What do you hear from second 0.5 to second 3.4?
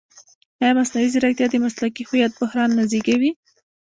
ایا مصنوعي ځیرکتیا د مسلکي هویت بحران نه زېږوي؟